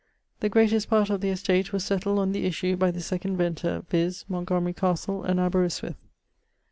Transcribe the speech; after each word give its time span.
The 0.39 0.49
greatest 0.49 0.89
part 0.89 1.11
of 1.11 1.21
the 1.21 1.29
estate 1.29 1.71
was 1.71 1.83
settled 1.83 2.17
on 2.17 2.31
the 2.31 2.45
issue 2.47 2.75
by 2.75 2.89
the 2.89 3.01
2d 3.01 3.35
venter, 3.35 3.85
viz. 3.87 4.25
Montgomery 4.27 4.73
castle, 4.73 5.21
and 5.21 5.39
Aberystwith. 5.39 5.93